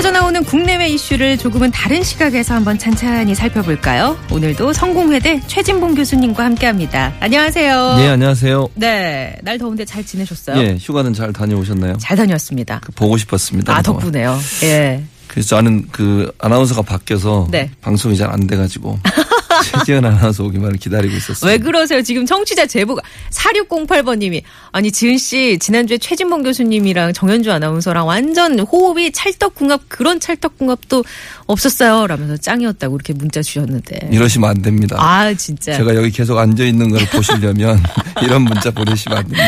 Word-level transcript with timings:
쏟아져 0.00 0.18
나오는 0.18 0.42
국내외 0.44 0.88
이슈를 0.88 1.36
조금은 1.36 1.72
다른 1.72 2.02
시각에서 2.02 2.54
한번 2.54 2.78
찬찬히 2.78 3.34
살펴볼까요? 3.34 4.16
오늘도 4.32 4.72
성공회대 4.72 5.42
최진봉 5.46 5.94
교수님과 5.94 6.42
함께합니다. 6.42 7.12
안녕하세요. 7.20 7.96
네, 7.98 8.08
안녕하세요. 8.08 8.70
네, 8.76 9.36
날 9.42 9.58
더운데 9.58 9.84
잘 9.84 10.02
지내셨어요? 10.02 10.56
예, 10.58 10.78
휴가는 10.80 11.12
잘 11.12 11.34
다녀오셨나요? 11.34 11.98
잘 11.98 12.16
다녀왔습니다. 12.16 12.80
그 12.82 12.92
보고 12.92 13.18
싶었습니다. 13.18 13.76
아. 13.76 13.82
덕분에요. 13.82 14.38
예. 14.62 15.02
그래서 15.28 15.56
저는 15.56 15.88
그 15.92 16.32
아나운서가 16.38 16.80
바뀌어서 16.80 17.48
네. 17.50 17.70
방송이 17.82 18.16
잘 18.16 18.30
안 18.32 18.46
돼가지고 18.46 18.98
최지은 19.62 20.04
아나운서 20.04 20.44
오기만을 20.44 20.78
기다리고 20.78 21.16
있었어요. 21.16 21.50
왜 21.50 21.58
그러세요? 21.58 22.02
지금 22.02 22.26
청취자 22.26 22.66
제보가 22.66 23.02
4608번님이 23.30 24.42
아니 24.72 24.90
지은 24.90 25.18
씨 25.18 25.58
지난주에 25.58 25.98
최진봉 25.98 26.42
교수님이랑 26.42 27.12
정현주 27.12 27.52
아나운서랑 27.52 28.06
완전 28.06 28.58
호흡이 28.60 29.12
찰떡궁합 29.12 29.82
그런 29.88 30.20
찰떡궁합도 30.20 31.04
없었어요. 31.46 32.06
라면서 32.06 32.36
짱이었다고 32.36 32.96
이렇게 32.96 33.12
문자 33.12 33.42
주셨는데. 33.42 34.08
이러시면 34.12 34.50
안 34.50 34.62
됩니다. 34.62 34.96
아 34.98 35.32
진짜. 35.34 35.74
제가 35.76 35.94
여기 35.94 36.10
계속 36.10 36.38
앉아 36.38 36.64
있는 36.64 36.90
걸 36.90 37.04
보시려면 37.06 37.82
이런 38.22 38.42
문자 38.42 38.70
보내시면 38.70 39.18
안 39.18 39.24
됩니다. 39.24 39.44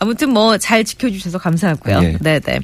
아무튼 0.00 0.32
뭐 0.32 0.58
잘 0.58 0.84
지켜주셔서 0.84 1.38
감사하고요. 1.38 2.00
예. 2.02 2.18
네네. 2.20 2.60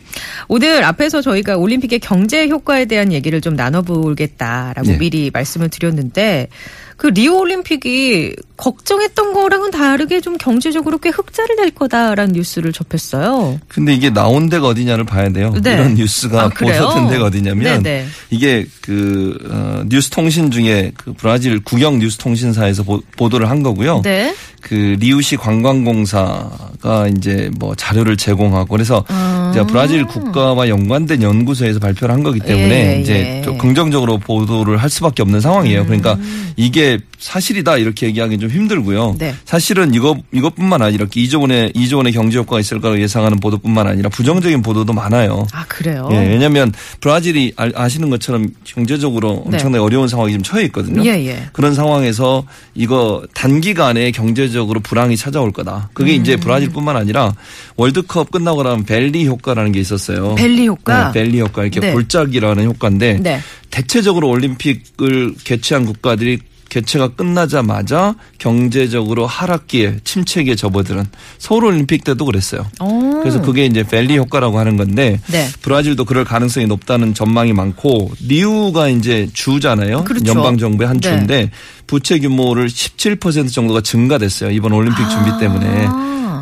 오늘 0.48 0.82
앞에서 0.84 1.22
저희가 1.22 1.56
올림픽의 1.56 2.00
경제 2.00 2.48
효과에 2.48 2.86
대한 2.86 3.12
얘기를 3.12 3.40
좀 3.40 3.54
나눠보겠다라고 3.54 4.88
예. 4.88 4.98
미리 4.98 5.30
말씀을 5.32 5.68
드렸는데 5.68 6.48
그 6.96 7.08
리우 7.08 7.34
올림픽이 7.34 8.34
걱정했던 8.56 9.34
거랑은 9.34 9.70
다르게 9.70 10.22
좀 10.22 10.38
경제적으로 10.38 10.96
꽤 10.96 11.10
흑자를 11.10 11.56
낼 11.56 11.70
거다라는 11.70 12.32
뉴스를 12.32 12.72
접했어요. 12.72 13.60
근데 13.68 13.92
이게 13.92 14.08
나온 14.08 14.48
데가 14.48 14.68
어디냐를 14.68 15.04
봐야 15.04 15.28
돼요. 15.28 15.52
네. 15.62 15.74
이런 15.74 15.94
뉴스가 15.94 16.44
아? 16.44 16.48
보도된 16.48 17.08
데가 17.10 17.26
어디냐면 17.26 17.82
네네. 17.82 18.06
이게 18.30 18.66
그 18.80 19.36
어, 19.50 19.82
뉴스 19.86 20.08
통신 20.08 20.50
중에 20.50 20.92
그 20.96 21.12
브라질 21.12 21.62
국영 21.62 21.98
뉴스 21.98 22.16
통신사에서 22.16 22.82
보, 22.82 23.02
보도를 23.16 23.50
한 23.50 23.62
거고요. 23.62 24.00
네. 24.02 24.34
그 24.66 24.96
리우시 24.98 25.36
관광공사가 25.36 27.06
이제 27.16 27.48
뭐 27.56 27.76
자료를 27.76 28.16
제공하고 28.16 28.66
그래서 28.66 29.04
아. 29.06 29.52
이제 29.54 29.62
브라질 29.64 30.04
국가와 30.04 30.68
연관된 30.68 31.22
연구소에서 31.22 31.78
발표를 31.78 32.12
한 32.12 32.24
거기 32.24 32.40
때문에 32.40 32.96
예, 32.96 33.00
이제 33.00 33.38
예. 33.38 33.42
좀 33.42 33.58
긍정적으로 33.58 34.18
보도를 34.18 34.78
할 34.78 34.90
수밖에 34.90 35.22
없는 35.22 35.40
상황이에요. 35.40 35.82
음. 35.82 35.86
그러니까 35.86 36.18
이게 36.56 36.98
사실이다 37.18 37.78
이렇게 37.78 38.06
얘기하기 38.06 38.38
좀 38.38 38.50
힘들고요. 38.50 39.16
네. 39.18 39.34
사실은 39.44 39.94
이거 39.94 40.16
이것뿐만 40.32 40.82
아니라 40.82 41.02
이렇게 41.02 41.20
2조 41.22 41.40
원의 41.42 41.72
2조 41.72 41.96
원의 41.98 42.12
경제 42.12 42.38
효과가 42.38 42.60
있을 42.60 42.80
거라고 42.80 43.00
예상하는 43.00 43.38
보도뿐만 43.40 43.86
아니라 43.86 44.08
부정적인 44.08 44.62
보도도 44.62 44.92
많아요. 44.92 45.46
아 45.52 45.64
그래요. 45.66 46.08
예, 46.12 46.16
왜냐하면 46.16 46.72
브라질이 47.00 47.54
아- 47.56 47.70
아시는 47.74 48.10
것처럼 48.10 48.48
경제적으로 48.64 49.44
네. 49.48 49.56
엄청나게 49.56 49.82
어려운 49.82 50.08
상황이 50.08 50.32
지금 50.32 50.42
처해 50.42 50.64
있거든요. 50.66 51.04
예, 51.04 51.26
예. 51.26 51.48
그런 51.52 51.74
상황에서 51.74 52.44
이거 52.74 53.22
단기간에 53.34 54.10
경제적으로 54.10 54.80
불황이 54.80 55.16
찾아올 55.16 55.52
거다. 55.52 55.90
그게 55.94 56.16
음. 56.16 56.20
이제 56.20 56.36
브라질뿐만 56.36 56.96
아니라 56.96 57.34
월드컵 57.76 58.30
끝나고 58.30 58.62
나면 58.62 58.84
벨리 58.84 59.26
효과라는 59.26 59.72
게 59.72 59.80
있었어요. 59.80 60.34
벨리 60.36 60.66
효과? 60.66 61.12
네, 61.12 61.20
벨리 61.24 61.40
효과 61.40 61.62
이렇게 61.62 61.80
네. 61.80 61.92
골짜기라는 61.92 62.64
효과인데 62.64 63.18
네. 63.22 63.40
대체적으로 63.70 64.28
올림픽을 64.28 65.34
개최한 65.44 65.84
국가들이 65.84 66.38
개최가 66.68 67.08
끝나자마자 67.08 68.14
경제적으로 68.38 69.26
하락기에 69.26 69.98
침체기에 70.04 70.54
접어드는 70.56 71.04
서울올림픽 71.38 72.04
때도 72.04 72.24
그랬어요. 72.24 72.66
오. 72.80 73.20
그래서 73.20 73.40
그게 73.40 73.66
이제 73.66 73.82
벨리 73.82 74.16
효과라고 74.18 74.58
하는 74.58 74.76
건데 74.76 75.20
네. 75.28 75.48
브라질도 75.62 76.04
그럴 76.04 76.24
가능성이 76.24 76.66
높다는 76.66 77.14
전망이 77.14 77.52
많고 77.52 78.10
리우가 78.26 78.88
이제 78.88 79.28
주잖아요. 79.32 80.04
그렇죠. 80.04 80.26
연방 80.26 80.58
정부의 80.58 80.88
한 80.88 81.00
네. 81.00 81.08
주인데 81.08 81.50
부채 81.86 82.18
규모를 82.18 82.66
17% 82.66 83.52
정도가 83.52 83.80
증가됐어요. 83.80 84.50
이번 84.50 84.72
올림픽 84.72 85.08
준비 85.08 85.30
아. 85.30 85.38
때문에. 85.38 85.86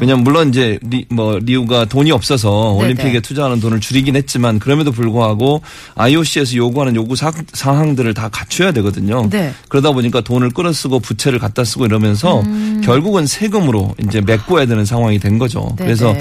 왜냐면 0.04 0.22
물론 0.22 0.50
이제 0.50 0.78
리, 0.82 1.06
뭐 1.09 1.38
리우가 1.38 1.87
돈이 1.87 2.10
없어서 2.12 2.76
네네. 2.78 2.84
올림픽에 2.84 3.20
투자하는 3.20 3.59
돈을 3.60 3.81
줄이긴 3.81 4.16
했지만 4.16 4.59
그럼에도 4.59 4.92
불구하고 4.92 5.62
IOC에서 5.94 6.56
요구하는 6.56 6.94
요구 6.94 7.16
사, 7.16 7.32
사항들을 7.54 8.12
다 8.12 8.28
갖춰야 8.28 8.72
되거든요. 8.72 9.26
네. 9.31 9.54
그러다 9.69 9.92
보니까 9.92 10.20
돈을 10.20 10.50
끌어쓰고 10.50 11.00
부채를 11.00 11.38
갖다 11.38 11.65
쓰고 11.65 11.87
이러면서 11.87 12.41
음. 12.41 12.82
결국은 12.84 13.26
세금으로 13.26 13.94
이제 14.06 14.20
메꿔야 14.20 14.66
되는 14.66 14.84
상황이 14.84 15.19
된 15.19 15.38
거죠. 15.38 15.75
네네. 15.78 15.94
그래서 15.94 16.15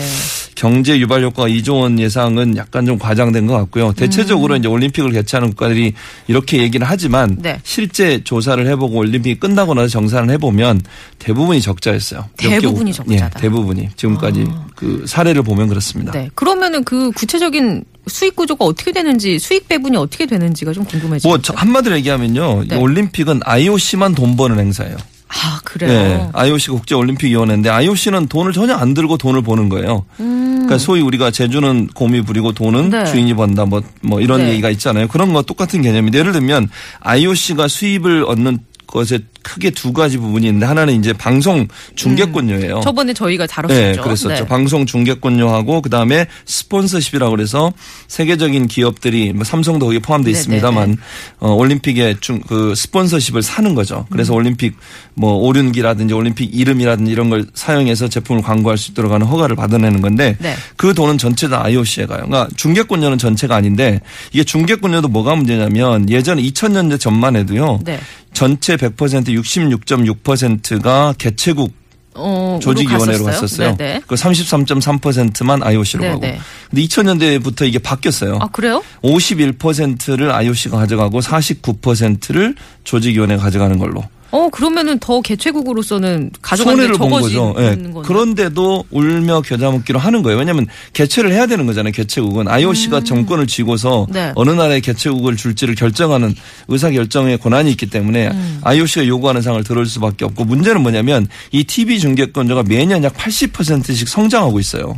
경제 0.55 0.97
유발 0.97 1.23
효과가 1.23 1.49
2조 1.49 1.81
원 1.81 1.99
예상은 1.99 2.55
약간 2.55 2.85
좀 2.85 2.97
과장된 2.97 3.47
것 3.47 3.55
같고요. 3.55 3.91
대체적으로 3.93 4.55
이제 4.55 4.67
올림픽을 4.67 5.11
개최하는 5.11 5.49
국가들이 5.49 5.93
이렇게 6.27 6.59
얘기를 6.59 6.87
하지만 6.89 7.31
음. 7.31 7.37
네. 7.41 7.59
실제 7.63 8.23
조사를 8.23 8.65
해보고 8.67 8.97
올림픽이 8.97 9.39
끝나고 9.39 9.73
나서 9.73 9.89
정산을 9.89 10.33
해보면 10.35 10.81
대부분이 11.19 11.59
적자였어요. 11.61 12.29
대부분이 12.37 12.93
적자다. 12.93 13.25
아. 13.25 13.29
예, 13.35 13.41
대부분 13.41 13.72
이 13.77 13.87
지금까지 13.95 14.45
그 14.75 15.03
사례를 15.07 15.43
보면 15.43 15.67
그렇습니다. 15.69 16.11
네. 16.11 16.29
그러면은 16.35 16.83
그 16.83 17.11
구체적인 17.11 17.83
수익 18.07 18.35
구조가 18.35 18.65
어떻게 18.65 18.91
되는지 18.91 19.39
수익 19.39 19.67
배분이 19.67 19.95
어떻게 19.97 20.25
되는지가 20.25 20.73
좀 20.73 20.83
궁금해지죠. 20.85 21.27
뭐 21.29 21.37
저- 21.41 21.53
한마디로 21.55 21.95
얘기하면요, 21.97 22.63
네. 22.67 22.75
이 22.75 22.79
올림픽은 22.79 23.41
IOC만 23.43 24.15
돈 24.15 24.35
버는 24.35 24.59
행사예요. 24.59 24.97
아 25.29 25.59
그래요. 25.63 25.89
네, 25.91 26.29
IOC 26.33 26.69
국제올림픽위원회인데 26.71 27.69
IOC는 27.69 28.27
돈을 28.27 28.53
전혀 28.53 28.75
안 28.75 28.93
들고 28.93 29.17
돈을 29.17 29.41
버는 29.41 29.67
거예요. 29.69 30.05
그러니까 30.17 30.77
소위 30.77 31.01
우리가 31.01 31.31
제주는 31.31 31.87
곰이 31.87 32.21
부리고 32.21 32.51
돈은 32.51 32.79
음. 32.85 32.89
네. 32.91 33.05
주인이 33.05 33.33
번다 33.33 33.65
뭐, 33.65 33.81
뭐 34.01 34.21
이런 34.21 34.41
네. 34.41 34.51
얘기가 34.51 34.69
있잖아요. 34.69 35.07
그런 35.07 35.33
거 35.33 35.41
똑같은 35.41 35.81
개념인데 35.81 36.19
예를 36.19 36.33
들면 36.33 36.69
IOC가 36.99 37.67
수입을 37.67 38.25
얻는 38.27 38.59
것에 38.85 39.19
크게 39.43 39.69
두 39.69 39.93
가지 39.93 40.17
부분이 40.17 40.47
있는데 40.47 40.65
하나는 40.65 40.95
이제 40.95 41.13
방송 41.13 41.67
중계권료예요. 41.95 42.81
저번에 42.83 43.13
저희가 43.13 43.45
다뤘었죠. 43.45 43.81
네, 43.81 43.95
그랬었죠. 43.95 44.43
네. 44.43 44.47
방송 44.47 44.85
중계권료하고 44.85 45.81
그다음에 45.81 46.25
스폰서십이라고 46.45 47.31
그래서 47.31 47.73
세계적인 48.07 48.67
기업들이 48.67 49.33
뭐 49.33 49.43
삼성도 49.43 49.85
거기에 49.85 49.99
포함돼 49.99 50.31
네네네. 50.31 50.39
있습니다만 50.39 50.97
어, 51.39 51.51
올림픽에 51.53 52.15
중, 52.21 52.39
그 52.47 52.73
스폰서십을 52.75 53.43
사는 53.43 53.75
거죠. 53.75 54.07
그래서 54.09 54.33
음. 54.33 54.37
올림픽 54.37 54.75
뭐 55.13 55.33
오륜기라든지 55.33 56.13
올림픽 56.13 56.49
이름이라든지 56.55 57.11
이런 57.11 57.29
걸 57.29 57.45
사용해서 57.53 58.07
제품을 58.07 58.41
광고할 58.41 58.77
수 58.77 58.91
있도록 58.91 59.11
하는 59.11 59.27
허가를 59.27 59.55
받아내는 59.55 60.01
건데 60.01 60.37
네. 60.39 60.55
그 60.77 60.93
돈은 60.93 61.17
전체 61.17 61.49
다 61.49 61.63
IOC에 61.65 62.05
가요. 62.05 62.25
그러니까 62.25 62.47
중계권료는 62.55 63.17
전체가 63.17 63.55
아닌데 63.55 63.99
이게 64.31 64.43
중계권료도 64.43 65.09
뭐가 65.09 65.35
문제냐면 65.35 66.09
예전 66.09 66.37
2000년대 66.37 66.99
전만 66.99 67.35
해도요. 67.35 67.79
네. 67.83 67.99
전체 68.33 68.75
100% 68.75 69.32
66.6%가 69.35 71.13
개최국 71.17 71.73
어, 72.15 72.59
조직위원회로 72.61 73.23
갔었어요? 73.25 73.75
네네. 73.75 74.01
그 74.07 74.15
33.3%만 74.15 75.63
IOC로 75.63 76.01
네네. 76.01 76.11
가고. 76.13 76.21
근데 76.69 76.81
2000년대부터 76.83 77.67
이게 77.67 77.79
바뀌었어요. 77.79 78.37
아 78.39 78.47
그래요? 78.47 78.83
51%를 79.03 80.31
IOC가 80.31 80.77
가져가고 80.77 81.21
49%를 81.21 82.55
조직위원회가 82.83 83.41
가져가는 83.41 83.77
걸로. 83.79 84.03
어 84.33 84.49
그러면은 84.49 84.97
더 84.97 85.21
개최국으로서는 85.21 86.31
가져가는 86.41 86.75
손해를 86.75 86.97
본 86.97 87.11
거죠. 87.11 87.53
예. 87.59 87.65
적어지는 87.65 87.93
거죠. 87.93 88.07
그런데도 88.07 88.83
울며 88.89 89.41
겨자 89.41 89.69
먹기로 89.69 89.99
하는 89.99 90.23
거예요. 90.23 90.39
왜냐하면 90.39 90.65
개최를 90.93 91.31
해야 91.31 91.45
되는 91.45 91.67
거잖아요. 91.67 91.91
개최국은 91.91 92.47
IOC가 92.47 93.03
정권을 93.03 93.45
쥐고서 93.45 94.07
음. 94.09 94.11
네. 94.11 94.31
어느 94.33 94.49
나라에 94.49 94.79
개최국을 94.79 95.37
줄지를 95.37 95.75
결정하는 95.75 96.33
의사 96.67 96.89
결정의 96.89 97.37
권한이 97.37 97.69
있기 97.69 97.91
때문에 97.91 98.29
음. 98.29 98.59
IOC가 98.63 99.05
요구하는 99.05 99.43
상을 99.43 99.63
들을 99.63 99.85
수밖에 99.85 100.25
없고 100.25 100.45
문제는 100.45 100.81
뭐냐면 100.81 101.27
이 101.51 101.63
TV 101.63 101.99
중계권자가 101.99 102.63
매년 102.63 103.03
약 103.03 103.13
80%씩 103.13 104.07
성장하고 104.07 104.59
있어요. 104.59 104.95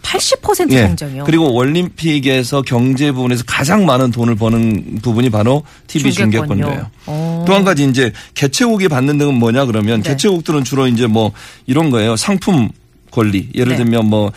80% 0.00 0.72
예. 0.72 0.86
성장이요. 0.86 1.24
그리고 1.24 1.52
올림픽에서 1.52 2.62
경제 2.62 3.12
부분에서 3.12 3.44
가장 3.46 3.84
많은 3.84 4.12
돈을 4.12 4.34
버는 4.36 5.00
부분이 5.02 5.28
바로 5.28 5.62
TV. 5.88 6.10
중계권료예요. 6.10 6.90
어. 7.04 7.44
또한 7.46 7.64
가지 7.64 7.84
이제 7.84 8.12
개최국 8.32 8.77
이 8.82 8.88
받는 8.88 9.18
등은 9.18 9.34
뭐냐 9.34 9.64
그러면 9.66 10.02
네. 10.02 10.10
개최국들은 10.10 10.64
주로 10.64 10.86
이제 10.86 11.06
뭐 11.06 11.32
이런 11.66 11.90
거예요. 11.90 12.16
상품 12.16 12.68
권리. 13.10 13.48
예를 13.54 13.72
네. 13.72 13.78
들면 13.78 14.04
뭐 14.06 14.30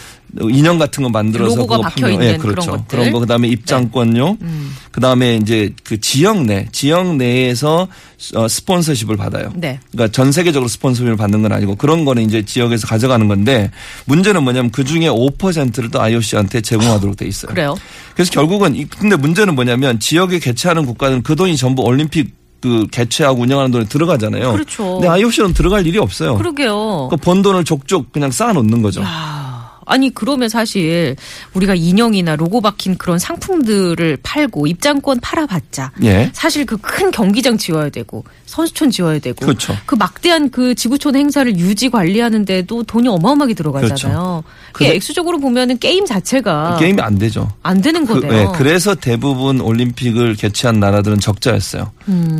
인형 0.50 0.78
같은 0.80 1.04
거 1.04 1.10
만들어서 1.10 1.56
로고가 1.58 1.76
그거 1.78 1.90
박혀 1.90 2.02
판매- 2.08 2.14
있는 2.14 2.28
예, 2.28 2.38
그런 2.38 2.52
그렇죠. 2.56 2.72
것들. 2.72 2.86
그런 2.88 3.12
거 3.12 3.20
그다음에 3.20 3.50
입장권료. 3.50 4.38
음. 4.42 4.74
그다음에 4.92 5.36
이제 5.36 5.74
그 5.84 6.00
지역 6.00 6.44
내 6.46 6.68
지역 6.72 7.18
내에서 7.18 7.90
어, 8.36 8.48
스폰서십을 8.48 9.18
받아요. 9.18 9.52
네. 9.56 9.78
그러니까 9.92 10.14
전 10.14 10.32
세계적으로 10.32 10.70
스폰서십을 10.70 11.18
받는 11.18 11.42
건 11.42 11.52
아니고 11.52 11.76
그런 11.76 12.06
거는 12.06 12.24
이제 12.24 12.44
지역에서 12.44 12.88
가져가는 12.88 13.28
건데 13.28 13.72
문제는 14.06 14.42
뭐냐면 14.44 14.72
그 14.72 14.86
중에 14.86 15.08
5%를 15.08 15.90
또 15.92 16.02
IOC한테 16.02 16.62
제공하도록 16.62 17.18
돼 17.18 17.26
있어요. 17.28 17.52
그래요. 17.52 17.76
그래서 18.16 18.32
결국은 18.32 18.74
이- 18.78 18.86
근데 18.86 19.18
문제는 19.18 19.54
뭐냐면 19.54 20.00
지역에 20.00 20.40
개최하는 20.40 20.86
국가는 20.86 21.22
그 21.24 21.36
돈이 21.36 21.58
전부 21.58 21.82
올림픽 21.84 22.34
그 22.62 22.86
개최하고 22.92 23.42
운영하는 23.42 23.72
돈에 23.72 23.86
들어가잖아요. 23.86 24.52
그렇죠. 24.54 24.94
근데 25.00 25.08
IOC는 25.08 25.54
들어갈 25.54 25.86
일이 25.88 25.98
없어요. 25.98 26.36
그러게요. 26.38 27.08
그 27.10 27.18
번 27.18 27.42
돈을 27.42 27.66
족족 27.66 28.12
그냥 28.13 28.30
쌓아놓는 28.31 28.81
거죠. 28.81 29.02
야, 29.02 29.50
아니 29.86 30.13
그러면 30.13 30.50
사실 30.50 31.16
우리가 31.54 31.75
인형이나 31.75 32.36
로고 32.36 32.62
박힌 32.62 32.98
그런 32.98 33.18
상품들을 33.19 34.18
팔고 34.24 34.68
입장권 34.68 35.19
팔아봤자 35.22 35.92
예. 36.04 36.30
사실 36.33 36.66
그 36.66 36.78
큰 36.81 37.12
경기장 37.12 37.57
지어야 37.57 37.89
되고 37.89 38.24
선수촌 38.48 38.92
지어야 38.92 39.19
되고 39.19 39.45
그렇죠. 39.45 39.75
그 39.86 39.95
막대한 39.95 40.50
그 40.50 40.75
지구촌 40.75 41.16
행사를 41.16 41.56
유지 41.57 41.89
관리하는데도 41.89 42.83
돈이 42.83 43.07
어마어마하게 43.07 43.54
들어가잖아요. 43.54 44.44
그게 44.74 44.86
그래서- 44.86 44.95
액수적으로 44.95 45.39
보면은 45.39 45.78
게임 45.80 46.06
자체가 46.06 46.78
게임이 46.80 47.00
안 47.01 47.18
되죠. 47.18 47.50
안 47.63 47.81
되는 47.81 48.06
그, 48.06 48.19
거네요. 48.19 48.33
예, 48.33 48.57
그래서 48.57 48.95
대부분 48.95 49.62
올림픽을 49.62 50.36
개최한 50.36 50.80
나라들은 50.80 51.19
적자였어요. 51.19 51.92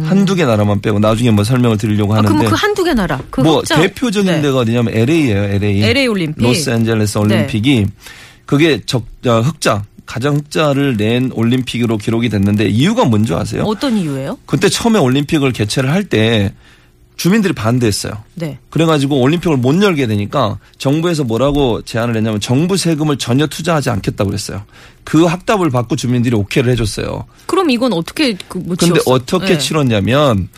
한두 0.04 0.36
개 0.36 0.46
나라만 0.46 0.82
빼고 0.82 1.00
나중에 1.00 1.32
뭐 1.32 1.44
설명을 1.44 1.78
드리려고 1.78 2.12
음. 2.14 2.16
아, 2.16 2.18
하는데 2.20 2.36
그럼 2.38 2.50
그 2.52 2.56
한두 2.56 2.84
개 2.84 2.94
나라 2.94 3.20
그 3.30 3.42
뭐 3.42 3.62
대표적인 3.64 4.32
네. 4.32 4.42
데가 4.42 4.60
어디냐면 4.60 4.94
LA예요. 4.94 5.44
LA. 5.44 5.82
LA 5.84 6.08
올림픽. 6.08 6.44
로스앤젤레스 6.44 7.18
올림픽 7.20 7.31
이 7.40 7.86
그게 8.46 8.82
적 8.86 9.06
어, 9.26 9.40
흑자 9.42 9.84
가장 10.06 10.36
흑자를 10.36 10.98
낸 10.98 11.32
올림픽으로 11.34 11.98
기록이 11.98 12.30
됐는데 12.30 12.68
이유가 12.68 13.06
뭔지 13.06 13.34
아세요? 13.34 13.64
어떤 13.64 13.98
이유예요? 13.98 14.38
그때 14.46 14.68
처음에 14.70 15.00
올림픽을 15.00 15.52
개최를 15.54 15.90
할 15.92 16.04
때 16.04 16.54
주민들이 17.18 17.54
반대했어요. 17.54 18.14
네. 18.34 18.58
그래가지고 18.72 19.20
올림픽을 19.22 19.56
못 19.58 19.80
열게 19.84 20.08
되니까 20.08 20.58
정부에서 20.80 21.24
뭐라고 21.24 21.84
제안을 21.84 22.16
했냐면 22.16 22.40
정부 22.40 22.78
세금을 22.78 23.20
전혀 23.20 23.46
투자하지 23.46 23.92
않겠다고 23.92 24.30
그랬어요. 24.32 24.64
그 25.04 25.26
확답을 25.26 25.70
받고 25.70 25.98
주민들이 25.98 26.36
오케이를 26.36 26.72
해줬어요. 26.72 27.26
그럼 27.46 27.70
이건 27.70 27.94
어떻게 27.94 28.34
그 28.34 28.58
뭐 28.58 28.76
근데 28.76 28.96
지었어요? 28.96 29.14
어떻게 29.14 29.46
네. 29.54 29.58
치렀냐면 29.60 30.50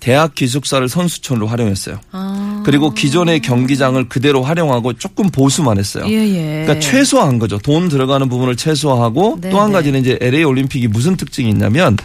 대학 0.00 0.34
기숙사를 0.34 0.86
선수촌으로 0.86 1.46
활용했어요. 1.46 1.98
아. 2.10 2.51
그리고 2.64 2.90
기존의 2.94 3.40
경기장을 3.40 4.08
그대로 4.08 4.42
활용하고 4.42 4.92
조금 4.94 5.28
보수만 5.30 5.78
했어요. 5.78 6.04
예, 6.08 6.12
예. 6.14 6.64
그러니까 6.64 6.80
최소화한 6.80 7.38
거죠. 7.38 7.58
돈 7.58 7.88
들어가는 7.88 8.28
부분을 8.28 8.56
최소화하고 8.56 9.38
네, 9.40 9.50
또한 9.50 9.68
네. 9.68 9.72
가지는 9.74 10.00
이제 10.00 10.18
LA 10.20 10.44
올림픽이 10.44 10.88
무슨 10.88 11.16
특징이 11.16 11.48
있냐면 11.50 11.96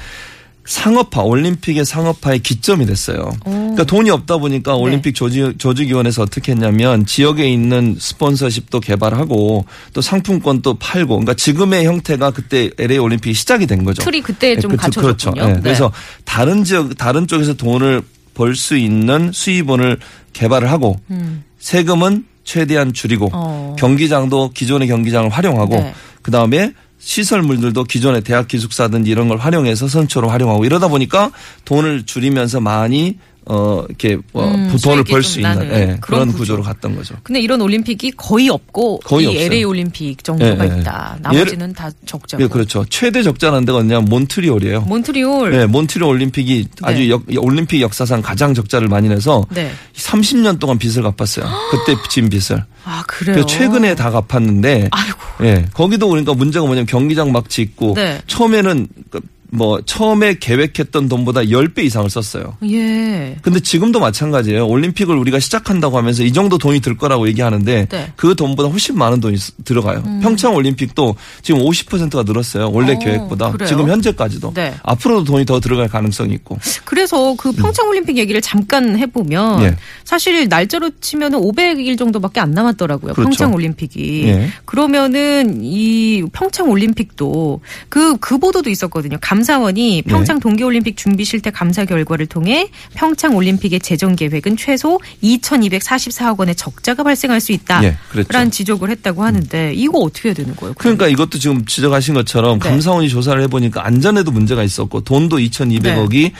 상업화, 0.66 1.22
올림픽의 1.22 1.86
상업화의 1.86 2.40
기점이 2.40 2.86
됐어요. 2.86 3.32
그러니까 3.46 3.86
돈이 3.86 4.10
없다 4.10 4.34
네. 4.36 4.40
보니까 4.42 4.76
올림픽 4.76 5.16
조직, 5.16 5.58
조직위원회에서 5.58 6.24
어떻게 6.24 6.52
했냐면 6.52 7.06
지역에 7.06 7.48
있는 7.48 7.96
스폰서십도 7.98 8.82
개발하고 8.82 9.66
또 9.94 10.02
상품권도 10.02 10.74
팔고 10.74 11.08
그러니까 11.16 11.36
지금의 11.36 11.86
형태가 11.86 12.32
그때 12.32 12.70
LA 12.78 12.98
올림픽이 12.98 13.34
시작이 13.34 13.66
된 13.66 13.86
거죠. 13.86 14.04
틀이 14.04 14.20
그때 14.22 14.60
좀 14.60 14.72
그- 14.72 14.78
갖춰졌군요. 14.78 15.34
그렇죠. 15.36 15.50
예. 15.50 15.54
네. 15.54 15.62
그래서 15.64 15.90
다른 16.26 16.66
지역, 16.66 16.98
다른 16.98 17.28
쪽에서 17.28 17.54
돈을 17.54 18.02
벌 18.34 18.54
수 18.54 18.76
있는 18.78 19.32
수입원을 19.34 19.98
개발을 20.38 20.72
하고 20.72 21.00
음. 21.10 21.44
세금은 21.60 22.26
최대한 22.44 22.94
줄이고 22.94 23.30
어. 23.34 23.76
경기장도 23.78 24.52
기존의 24.54 24.88
경기장을 24.88 25.30
활용하고 25.30 25.76
네. 25.76 25.94
그 26.22 26.32
다음에 26.32 26.74
시설물들도 27.00 27.84
기존의 27.84 28.22
대학 28.22 28.48
기숙사든지 28.48 29.10
이런 29.10 29.28
걸 29.28 29.38
활용해서 29.38 29.88
선초로 29.88 30.30
활용하고 30.30 30.66
이러다 30.66 30.88
보니까 30.88 31.32
돈을 31.66 32.06
줄이면서 32.06 32.60
많이 32.60 33.18
어 33.50 33.84
이렇게 33.88 34.18
어, 34.34 34.44
음, 34.44 34.76
돈을 34.84 35.04
벌좀수 35.06 35.40
있는 35.40 35.62
예, 35.72 35.86
그런 35.86 36.00
그런 36.02 36.28
구조. 36.28 36.38
구조로 36.40 36.64
갔던 36.64 36.96
거죠. 36.98 37.16
근데 37.24 37.40
이런 37.40 37.62
올림픽이 37.62 38.12
거의 38.18 38.50
없고 38.50 39.00
거의 39.00 39.24
이 39.26 39.28
없어요. 39.30 39.46
LA 39.46 39.64
올림픽 39.64 40.22
정도가 40.24 40.66
예, 40.68 40.70
예. 40.76 40.80
있다. 40.82 41.18
나머지는 41.22 41.72
다 41.74 41.90
적자고. 42.06 42.44
예, 42.44 42.48
그렇죠. 42.48 42.84
최대 42.90 43.24
적자는 43.24 43.64
데가 43.66 43.78
어디냐면 43.80 44.06
몬트리올이에요. 44.06 44.82
몬트리올. 44.82 45.52
네, 45.52 45.66
몬트리올 45.66 46.10
올림픽이 46.10 46.68
아주 46.82 47.00
네. 47.00 47.10
역- 47.10 47.24
올림픽 47.40 47.80
역사상 47.82 48.22
가장 48.22 48.54
적자를 48.54 48.88
많이 48.90 49.08
내서 49.08 49.46
네. 49.50 49.72
30년 49.96 50.60
동안 50.60 50.78
빚을 50.78 51.02
갚았어요. 51.04 51.46
그때 51.72 51.98
진 52.10 52.28
빚을. 52.30 52.64
아 52.84 53.04
그래요. 53.08 53.36
그래서 53.36 53.48
최근에 53.48 53.96
다 53.96 54.12
갚았는데 54.12 54.90
아이고. 54.92 55.18
예. 55.44 55.66
거기도 55.74 56.10
그러니까 56.10 56.34
문제가 56.34 56.66
뭐냐면 56.66 56.86
경기장 56.86 57.32
막 57.32 57.50
짓고 57.50 57.94
네. 57.96 58.20
처음에는 58.28 58.88
그 59.10 59.20
뭐 59.50 59.80
처음에 59.86 60.36
계획했던 60.40 61.08
돈보다 61.08 61.42
10배 61.42 61.80
이상을 61.86 62.10
썼어요. 62.10 62.58
예. 62.70 63.38
근데 63.42 63.60
지금도 63.62 64.00
마찬가지예요. 64.00 64.68
올림픽을 64.68 65.16
우리가 65.16 65.40
시작한다고 65.40 65.98
하면서 65.98 66.24
이 66.24 66.34
정도 66.34 66.58
돈이 66.58 66.82
들 66.82 66.98
거라고 66.98 67.28
얘기하는데 67.30 67.88
네. 67.90 67.98
음. 67.98 68.12
그 68.18 68.36
돈보다 68.36 68.68
훨씬 68.70 68.98
많은 68.98 69.22
돈이 69.22 69.38
쓰- 69.38 69.54
들어가요. 69.64 70.04
평창 70.22 70.54
올림픽도 70.56 71.16
지금 71.44 71.62
50%가 71.62 72.24
늘었어요. 72.24 72.72
원래 72.72 72.96
어, 72.96 73.00
계획보다. 73.00 73.52
그래요? 73.52 73.68
지금 73.70 73.90
현재까지도. 73.90 74.54
네. 74.54 74.74
앞으로도 74.84 75.24
돈이 75.24 75.46
더 75.46 75.60
들어갈 75.62 75.88
가능성이 75.88 76.34
있고. 76.34 76.58
그래서 76.84 77.34
그 77.38 77.52
평창 77.54 77.88
올림픽 77.88 78.18
얘기를 78.18 78.42
잠깐 78.42 78.98
해 78.98 79.06
보면 79.06 79.60
음. 79.60 79.64
예. 79.64 79.76
사실 80.04 80.48
날짜로 80.50 80.90
치면은 81.00 81.40
500일 81.40 81.98
정도밖에 81.98 82.40
안 82.42 82.52
남았더라고요. 82.52 83.14
그렇죠. 83.14 83.30
평창 83.30 83.54
올림픽이. 83.54 84.24
예. 84.28 84.50
그러면은 84.66 85.60
이 85.64 86.24
평창 86.34 86.70
올림픽도 86.70 87.62
그 87.90 88.18
그 88.20 88.38
보도도 88.38 88.70
있었거든요. 88.70 89.18
감 89.22 89.37
사원이 89.44 90.04
네. 90.06 90.10
평창 90.10 90.40
동계올림픽 90.40 90.98
준비 90.98 91.26
실태 91.26 91.52
감사 91.52 91.86
결과를 91.86 92.26
통해 92.26 92.70
평창 92.94 93.36
올림픽의 93.36 93.80
재정 93.80 94.16
계획은 94.16 94.58
최소 94.58 95.00
2,244억 95.24 96.40
원의 96.40 96.56
적자가 96.56 97.04
발생할 97.04 97.40
수 97.42 97.52
있다. 97.52 97.84
예. 97.84 97.98
라는 98.30 98.52
지적을 98.52 98.90
했다고 98.90 99.24
하는데 99.24 99.74
이거 99.74 100.00
어떻게 100.00 100.30
해야 100.30 100.34
되는 100.34 100.56
거예요? 100.56 100.74
그러니까 100.78 101.08
이것도 101.08 101.40
지금 101.40 101.66
지적하신 101.66 102.14
것처럼 102.16 102.60
네. 102.60 102.70
감사원이 102.70 103.10
조사를 103.10 103.42
해보니까 103.44 103.86
안전에도 103.86 104.32
문제가 104.32 104.64
있었고 104.64 105.02
돈도 105.02 105.38
2,200억이 105.38 106.32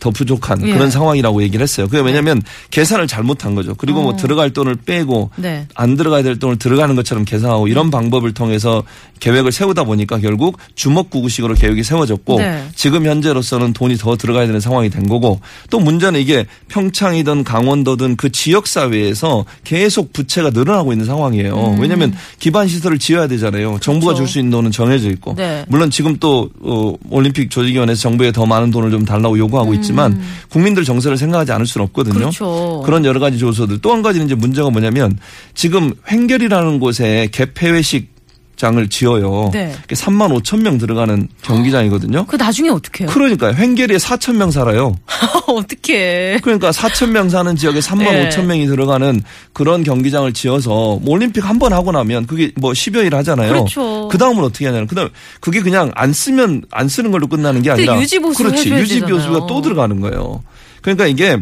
더 0.00 0.10
부족한 0.10 0.66
예. 0.66 0.72
그런 0.72 0.90
상황이라고 0.90 1.42
얘기를 1.42 1.62
했어요. 1.62 1.86
그게 1.88 2.00
왜냐하면 2.00 2.42
계산을 2.70 3.06
잘못한 3.06 3.54
거죠. 3.54 3.74
그리고 3.74 4.02
뭐 4.02 4.12
어. 4.12 4.16
들어갈 4.16 4.50
돈을 4.50 4.76
빼고 4.76 5.30
네. 5.36 5.66
안 5.74 5.96
들어가야 5.96 6.22
될 6.22 6.38
돈을 6.38 6.58
들어가는 6.58 6.94
것처럼 6.96 7.24
계산하고 7.24 7.68
이런 7.68 7.90
방법을 7.90 8.34
통해서 8.34 8.82
계획을 9.20 9.52
세우다 9.52 9.84
보니까 9.84 10.18
결국 10.18 10.58
주먹구구식으로 10.74 11.54
계획이 11.54 11.82
세워졌고 11.82 12.38
네. 12.38 12.64
지금 12.74 13.06
현재로서는 13.06 13.72
돈이 13.72 13.96
더 13.96 14.16
들어가야 14.16 14.46
되는 14.46 14.60
상황이 14.60 14.90
된 14.90 15.08
거고 15.08 15.40
또 15.70 15.80
문제는 15.80 16.20
이게 16.20 16.46
평창이든 16.68 17.44
강원도든 17.44 18.16
그 18.16 18.30
지역 18.30 18.66
사회에서 18.66 19.44
계속 19.64 20.12
부채가 20.12 20.50
늘어나고 20.50 20.92
있는 20.92 21.06
상황이에요. 21.06 21.76
왜냐하면 21.80 22.14
기반 22.38 22.68
시설을 22.68 22.98
지어야 22.98 23.26
되잖아요. 23.26 23.78
정부가 23.80 24.12
음. 24.12 24.14
그렇죠. 24.14 24.26
줄수 24.26 24.38
있는 24.38 24.50
돈은 24.50 24.70
정해져 24.70 25.08
있고 25.10 25.34
네. 25.36 25.64
물론 25.68 25.90
지금 25.90 26.16
또 26.18 26.50
어, 26.60 26.92
올림픽 27.10 27.50
조직위원회에서 27.50 28.00
정부에 28.02 28.32
더 28.32 28.44
많은 28.44 28.70
돈을 28.70 28.90
좀 28.90 29.04
달라고 29.04 29.38
요구하고 29.38 29.72
있 29.74 29.82
지만 29.86 30.20
국민들 30.50 30.84
정세를 30.84 31.16
생각하지 31.16 31.52
않을 31.52 31.66
수는 31.66 31.84
없거든요. 31.86 32.14
음. 32.14 32.20
그렇죠. 32.20 32.84
런 32.86 33.04
여러 33.04 33.20
가지 33.20 33.38
조서들 33.38 33.80
또 33.80 33.92
한 33.92 34.02
가지는 34.02 34.26
이제 34.26 34.34
문제가 34.34 34.68
뭐냐면 34.70 35.18
지금 35.54 35.94
횡결이라는 36.10 36.78
곳에 36.80 37.28
개폐회식 37.32 38.15
장을 38.56 38.88
지어요. 38.88 39.50
네. 39.52 39.74
3만 39.88 40.34
5천 40.42 40.62
명 40.62 40.78
들어가는 40.78 41.28
경기장이거든요. 41.42 42.24
그 42.26 42.36
나중에 42.36 42.68
어떻게 42.70 43.04
해요? 43.04 43.10
그러니까 43.12 43.52
횡결이에 43.54 43.98
4천 43.98 44.36
명 44.36 44.50
살아요. 44.50 44.96
어떻게 45.46 46.38
그러니까 46.42 46.70
4천 46.70 47.10
명 47.10 47.28
사는 47.28 47.54
지역에 47.56 47.80
3만 47.80 47.98
네. 48.12 48.28
5천 48.30 48.44
명이 48.44 48.66
들어가는 48.66 49.22
그런 49.52 49.82
경기장을 49.84 50.32
지어서 50.32 50.70
뭐 51.02 51.14
올림픽 51.14 51.44
한 51.48 51.56
번 51.56 51.72
하고 51.72 51.90
나면 51.90 52.26
그게 52.26 52.52
뭐 52.56 52.72
10여일 52.72 53.12
하잖아요. 53.12 53.48
그렇죠. 53.50 54.08
다음은 54.18 54.42
어떻게 54.44 54.66
하냐면 54.66 54.86
그다음 54.86 55.08
그게 55.40 55.60
그냥 55.60 55.90
안 55.94 56.12
쓰면 56.12 56.62
안 56.70 56.88
쓰는 56.88 57.10
걸로 57.10 57.26
끝나는 57.26 57.60
게 57.62 57.70
아니라 57.70 58.00
유지 58.00 58.18
보수 58.18 58.42
그렇지 58.42 58.64
해줘야 58.66 58.80
유지 58.80 59.00
보수가 59.00 59.16
되잖아요. 59.18 59.46
또 59.46 59.60
들어가는 59.62 60.00
거예요. 60.00 60.42
그러니까 60.82 61.06
이게 61.06 61.36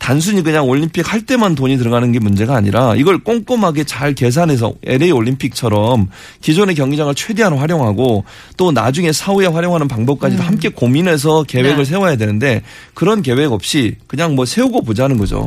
단순히 0.00 0.42
그냥 0.42 0.66
올림픽 0.66 1.12
할 1.12 1.20
때만 1.20 1.54
돈이 1.54 1.76
들어가는 1.76 2.10
게 2.10 2.18
문제가 2.18 2.56
아니라 2.56 2.96
이걸 2.96 3.18
꼼꼼하게 3.18 3.84
잘 3.84 4.14
계산해서 4.14 4.72
LA 4.82 5.12
올림픽처럼 5.12 6.08
기존의 6.40 6.74
경기장을 6.74 7.14
최대한 7.14 7.52
활용하고 7.52 8.24
또 8.56 8.72
나중에 8.72 9.12
사후에 9.12 9.46
활용하는 9.46 9.88
방법까지도 9.88 10.42
함께 10.42 10.70
고민해서 10.70 11.44
계획을 11.44 11.76
네. 11.76 11.84
세워야 11.84 12.16
되는데 12.16 12.62
그런 12.94 13.20
계획 13.20 13.52
없이 13.52 13.96
그냥 14.06 14.34
뭐 14.34 14.46
세우고 14.46 14.82
보자는 14.82 15.18
거죠. 15.18 15.46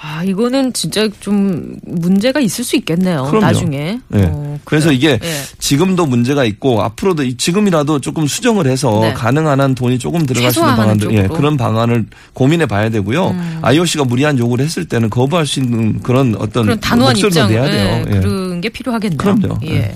아, 0.00 0.22
이거는 0.22 0.72
진짜 0.74 1.08
좀 1.18 1.74
문제가 1.82 2.38
있을 2.38 2.62
수 2.62 2.76
있겠네요. 2.76 3.24
그럼요. 3.24 3.40
나중에. 3.46 3.98
네. 4.06 4.28
어, 4.30 4.56
그래서 4.64 4.92
이게 4.92 5.18
예. 5.20 5.30
지금도 5.58 6.06
문제가 6.06 6.44
있고 6.44 6.82
앞으로도 6.82 7.24
이- 7.24 7.36
지금이라도 7.36 8.00
조금 8.00 8.28
수정을 8.28 8.68
해서 8.68 9.00
네. 9.02 9.12
가능한 9.12 9.60
한 9.60 9.74
돈이 9.74 9.98
조금 9.98 10.24
들어갈 10.24 10.52
수 10.52 10.60
있는 10.60 10.76
방안들, 10.76 11.12
예. 11.14 11.20
음. 11.22 11.28
그런 11.28 11.56
방안을 11.56 12.06
고민해 12.32 12.66
봐야 12.66 12.90
되고요. 12.90 13.34
IOC가 13.62 14.04
무리한 14.04 14.38
요구를 14.38 14.64
했을 14.64 14.84
때는 14.84 15.10
거부할 15.10 15.46
수 15.46 15.58
있는 15.58 16.00
그런 16.00 16.36
어떤 16.38 16.62
그런 16.64 16.78
단호한 16.80 17.16
입장 17.16 17.48
내야 17.48 17.64
돼요. 17.64 18.04
예, 18.08 18.14
예. 18.16 18.20
그런 18.20 18.60
게 18.60 18.68
필요하겠네요. 18.68 19.18
그럼요. 19.18 19.58
예. 19.66 19.70
예. 19.74 19.94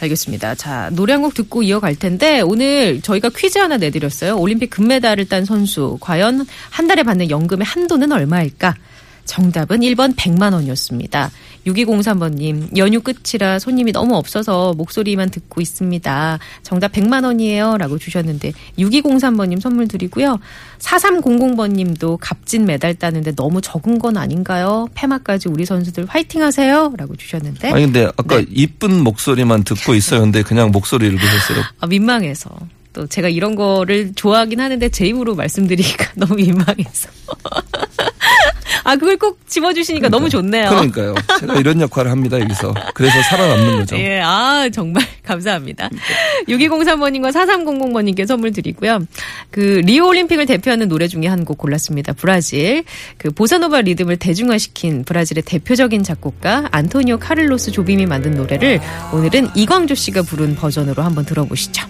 알겠습니다. 0.00 0.54
자, 0.54 0.88
노래 0.92 1.12
한 1.12 1.22
곡 1.22 1.34
듣고 1.34 1.62
이어갈 1.62 1.94
텐데 1.94 2.40
오늘 2.40 3.00
저희가 3.02 3.28
퀴즈 3.36 3.58
하나 3.58 3.76
내드렸어요. 3.76 4.36
올림픽 4.38 4.70
금메달을 4.70 5.28
딴 5.28 5.44
선수 5.44 5.98
과연 6.00 6.44
한 6.70 6.86
달에 6.88 7.02
받는 7.04 7.30
연금의 7.30 7.64
한도는 7.64 8.10
얼마일까? 8.10 8.74
정답은 9.24 9.80
1번 9.80 10.14
100만 10.16 10.52
원이었습니다. 10.52 11.30
6203번님, 11.66 12.76
연휴 12.76 13.00
끝이라 13.00 13.58
손님이 13.58 13.92
너무 13.92 14.16
없어서 14.16 14.72
목소리만 14.74 15.30
듣고 15.30 15.60
있습니다. 15.60 16.38
정답 16.62 16.92
100만 16.92 17.24
원이에요. 17.24 17.78
라고 17.78 17.98
주셨는데, 17.98 18.52
6203번님 18.78 19.60
선물 19.60 19.86
드리고요. 19.86 20.40
4300번님도 20.78 22.18
값진 22.20 22.64
메달 22.64 22.94
따는데 22.94 23.34
너무 23.34 23.60
적은 23.60 23.98
건 23.98 24.16
아닌가요? 24.16 24.88
폐막까지 24.94 25.48
우리 25.48 25.64
선수들 25.64 26.06
화이팅 26.06 26.42
하세요. 26.42 26.92
라고 26.96 27.14
주셨는데, 27.14 27.70
아니 27.70 27.84
근데 27.84 28.06
아까 28.16 28.38
네. 28.38 28.46
이쁜 28.50 29.02
목소리만 29.02 29.62
듣고 29.64 29.94
있어요. 29.94 30.20
근데 30.22 30.42
그냥 30.42 30.72
목소리 30.72 31.06
읽으셨어요. 31.06 31.62
아, 31.80 31.86
민망해서. 31.86 32.50
또 32.92 33.06
제가 33.06 33.28
이런 33.28 33.54
거를 33.54 34.12
좋아하긴 34.14 34.60
하는데 34.60 34.88
제 34.90 35.06
입으로 35.06 35.34
말씀드리기가 35.34 36.12
너무 36.16 36.34
민망해서. 36.34 37.08
아, 38.84 38.96
그걸 38.96 39.16
꼭 39.16 39.38
집어주시니까 39.46 40.08
너무 40.08 40.28
좋네요. 40.28 40.68
그러니까요. 40.70 41.14
제가 41.40 41.54
이런 41.56 41.80
역할을 41.80 42.10
합니다 42.10 42.40
여기서. 42.40 42.74
그래서 42.94 43.14
살아남는 43.30 43.78
거죠. 43.80 43.96
예, 43.98 44.20
아, 44.20 44.68
정말 44.72 45.04
감사합니다. 45.24 45.88
6203번님과 46.48 47.30
4300번님께 47.32 48.26
선물 48.26 48.52
드리고요. 48.52 49.00
그, 49.50 49.80
리오 49.84 50.06
올림픽을 50.08 50.46
대표하는 50.46 50.88
노래 50.88 51.06
중에 51.08 51.26
한 51.26 51.42
곡 51.44 51.58
골랐습니다. 51.58 52.12
브라질. 52.12 52.84
그, 53.18 53.30
보사노바 53.30 53.80
리듬을 53.82 54.16
대중화시킨 54.16 55.04
브라질의 55.04 55.42
대표적인 55.44 56.02
작곡가 56.04 56.68
안토니오 56.70 57.18
카를로스 57.18 57.72
조빔이 57.72 58.06
만든 58.06 58.34
노래를 58.36 58.80
오늘은 59.12 59.50
이광조 59.56 59.94
씨가 59.94 60.22
부른 60.22 60.54
버전으로 60.56 61.02
한번 61.02 61.24
들어보시죠. 61.24 61.86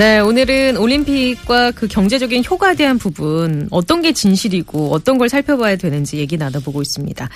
네, 0.00 0.18
오늘은 0.18 0.78
올림픽과 0.78 1.72
그 1.72 1.86
경제적인 1.86 2.42
효과에 2.48 2.74
대한 2.74 2.96
부분, 2.96 3.68
어떤 3.70 4.00
게 4.00 4.14
진실이고 4.14 4.94
어떤 4.94 5.18
걸 5.18 5.28
살펴봐야 5.28 5.76
되는지 5.76 6.16
얘기 6.16 6.38
나눠보고 6.38 6.80
있습니다. 6.80 7.28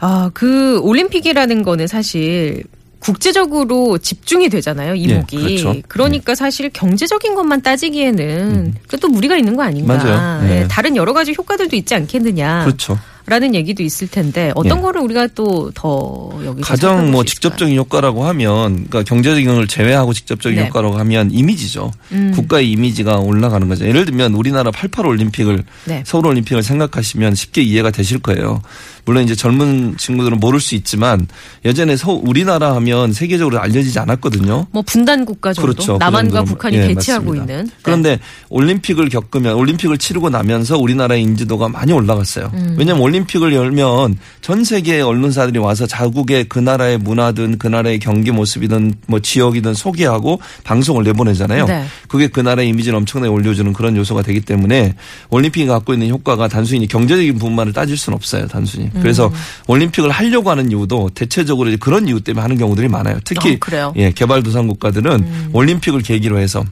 아, 0.00 0.30
그 0.34 0.80
올림픽이라는 0.80 1.62
거는 1.62 1.86
사실 1.86 2.64
국제적으로 2.98 3.98
집중이 3.98 4.48
되잖아요, 4.48 4.96
이목이. 4.96 5.36
예, 5.36 5.62
그렇죠. 5.62 5.80
그러니까 5.86 6.34
사실 6.34 6.70
경제적인 6.70 7.36
것만 7.36 7.62
따지기에는 7.62 8.74
그또 8.88 9.06
무리가 9.06 9.36
있는 9.36 9.54
거 9.54 9.62
아닌가. 9.62 9.94
음. 9.94 9.98
맞아요. 9.98 10.48
예, 10.48 10.62
예. 10.62 10.66
다른 10.66 10.96
여러 10.96 11.12
가지 11.12 11.36
효과들도 11.38 11.76
있지 11.76 11.94
않겠느냐. 11.94 12.64
그렇죠. 12.64 12.98
라는 13.26 13.54
얘기도 13.54 13.82
있을 13.82 14.08
텐데 14.08 14.52
어떤 14.54 14.78
예. 14.78 14.82
거를 14.82 15.00
우리가 15.02 15.26
또 15.28 15.66
더 15.74 16.30
여기서 16.44 16.66
가장 16.66 17.10
뭐? 17.10 17.24
직접적인 17.24 17.76
효과라고 17.76 18.24
하면 18.24 18.86
그러니까 18.88 19.02
경제적인 19.02 19.46
걸 19.46 19.66
제외하고 19.66 20.12
직접적인 20.12 20.58
네. 20.58 20.66
효과라고 20.66 20.98
하면 20.98 21.30
이미지죠. 21.30 21.92
음. 22.12 22.32
국가의 22.34 22.70
이미지가 22.70 23.18
올라가는 23.18 23.66
거죠. 23.68 23.86
예를 23.86 24.04
들면 24.04 24.34
우리나라 24.34 24.70
88 24.70 25.06
올림픽을 25.06 25.64
네. 25.84 26.02
서울 26.06 26.26
올림픽을 26.26 26.62
생각하시면 26.62 27.34
쉽게 27.34 27.62
이해가 27.62 27.90
되실 27.90 28.18
거예요. 28.20 28.62
물론 29.06 29.22
이제 29.22 29.34
젊은 29.34 29.96
친구들은 29.96 30.40
모를 30.40 30.60
수 30.60 30.74
있지만 30.74 31.26
예전에 31.64 31.96
서 31.96 32.12
우리나라 32.12 32.74
하면 32.74 33.12
세계적으로 33.12 33.60
알려지지 33.60 33.98
않았거든요. 34.00 34.66
뭐 34.72 34.82
분단 34.82 35.24
국가 35.24 35.52
정도 35.52 35.72
그렇죠. 35.72 35.92
그 35.94 36.04
남한과 36.04 36.38
정도로. 36.38 36.44
북한이 36.44 36.76
예, 36.76 36.88
대치하고 36.88 37.30
맞습니다. 37.30 37.52
있는 37.52 37.66
네. 37.66 37.72
그런데 37.82 38.18
올림픽을 38.48 39.08
겪으면 39.08 39.54
올림픽을 39.54 39.96
치르고 39.98 40.28
나면서 40.28 40.76
우리나라의 40.76 41.22
인지도가 41.22 41.68
많이 41.68 41.92
올라갔어요. 41.92 42.50
음. 42.52 42.74
왜냐하면 42.76 43.04
올림픽을 43.04 43.54
열면 43.54 44.18
전 44.40 44.64
세계의 44.64 45.02
언론사들이 45.02 45.58
와서 45.60 45.86
자국의 45.86 46.46
그 46.48 46.58
나라의 46.58 46.98
문화든 46.98 47.58
그 47.58 47.68
나라의 47.68 48.00
경기 48.00 48.32
모습이든 48.32 48.94
뭐 49.06 49.20
지역이든 49.20 49.74
소개하고 49.74 50.40
방송을 50.64 51.04
내보내잖아요. 51.04 51.66
네. 51.66 51.84
그게 52.08 52.26
그 52.26 52.40
나라의 52.40 52.68
이미지를 52.70 52.96
엄청나게 52.98 53.30
올려주는 53.30 53.72
그런 53.72 53.96
요소가 53.96 54.22
되기 54.22 54.40
때문에 54.40 54.96
올림픽이 55.30 55.66
갖고 55.66 55.92
있는 55.92 56.08
효과가 56.08 56.48
단순히 56.48 56.88
경제적인 56.88 57.38
부분만을 57.38 57.72
따질 57.72 57.96
수는 57.96 58.16
없어요. 58.16 58.48
단순히. 58.48 58.90
음. 58.96 59.02
그래서 59.02 59.32
올림픽을 59.66 60.10
하려고 60.10 60.50
하는 60.50 60.70
이유도 60.70 61.10
대체적으로 61.14 61.70
그런 61.80 62.08
이유 62.08 62.20
때문에 62.20 62.42
하는 62.42 62.58
경우들이 62.58 62.88
많아요. 62.88 63.18
특히 63.24 63.54
어, 63.54 63.56
그래요? 63.60 63.92
예, 63.96 64.10
개발도상 64.10 64.66
국가들은 64.68 65.10
음. 65.12 65.50
올림픽을 65.52 66.02
계기로 66.02 66.38
해서 66.38 66.64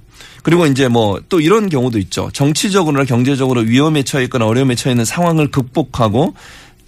그리고 0.42 0.66
이제 0.66 0.88
뭐 0.88 1.14
또 1.28 1.40
이런 1.40 1.68
경우도 1.68 1.98
있죠. 1.98 2.30
정치적으로나 2.32 3.04
경제적으로 3.04 3.62
위험에 3.62 4.02
처해 4.02 4.24
있거나 4.24 4.46
어려움에 4.46 4.74
처해 4.74 4.92
있는 4.92 5.04
상황을 5.04 5.50
극복하고 5.50 6.34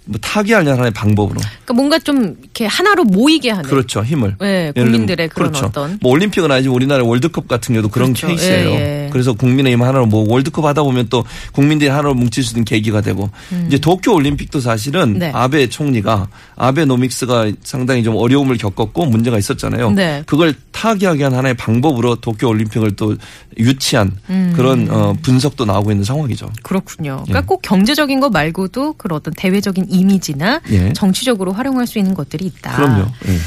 뭐 0.07 0.17
타개하려는 0.21 0.73
하나의 0.73 0.91
방법으로. 0.91 1.39
그러니까 1.39 1.73
뭔가 1.73 1.99
좀 1.99 2.35
이렇게 2.41 2.65
하나로 2.65 3.03
모이게 3.03 3.51
하는 3.51 3.69
그렇죠. 3.69 4.03
힘을. 4.03 4.35
네, 4.39 4.71
국민들의 4.71 5.29
그런 5.29 5.49
그렇죠. 5.51 5.67
어떤 5.67 5.99
뭐 6.01 6.11
올림픽은 6.11 6.49
아니지만 6.49 6.75
우리나라 6.75 7.03
월드컵 7.03 7.47
같은 7.47 7.73
경우도 7.73 7.89
그런 7.89 8.13
그렇죠. 8.13 8.27
케이스예요. 8.27 8.69
예, 8.69 9.05
예. 9.05 9.09
그래서 9.11 9.33
국민의힘 9.33 9.81
하나로 9.81 10.05
뭐 10.05 10.25
월드컵 10.29 10.65
하다 10.65 10.83
보면 10.83 11.07
또 11.09 11.25
국민들이 11.51 11.89
하나로 11.89 12.13
뭉칠 12.13 12.43
수 12.43 12.53
있는 12.53 12.65
계기가 12.65 13.01
되고 13.01 13.29
이제 13.67 13.77
도쿄 13.77 14.13
올림픽도 14.13 14.59
사실은 14.59 15.15
음. 15.15 15.19
네. 15.19 15.31
아베 15.33 15.67
총리가 15.67 16.27
아베노믹스가 16.55 17.51
상당히 17.63 18.03
좀 18.03 18.15
어려움을 18.15 18.57
겪었고 18.57 19.05
문제가 19.05 19.37
있었잖아요. 19.37 19.91
네. 19.91 20.23
그걸 20.25 20.53
타개하게 20.71 21.23
한 21.25 21.33
하나의 21.33 21.55
방법으로 21.55 22.15
도쿄 22.15 22.47
올림픽을 22.49 22.95
또 22.95 23.15
유치한 23.57 24.11
음. 24.29 24.53
그런 24.55 24.87
어, 24.89 25.15
분석도 25.21 25.65
나오고 25.65 25.91
있는 25.91 26.03
상황이죠. 26.03 26.49
그렇군요. 26.63 27.23
그러니까 27.25 27.41
꼭 27.45 27.61
경제적인 27.61 28.19
거 28.19 28.29
말고도 28.29 28.93
그런 28.93 29.17
어떤 29.17 29.33
대외적인 29.33 29.87
이미지나 29.97 30.61
예. 30.71 30.93
정치적으로 30.93 31.51
활용할 31.53 31.87
수 31.87 31.97
있는 31.99 32.13
것들이 32.13 32.45
있다. 32.45 32.75
그럼요. 32.75 33.01
예. 33.27 33.37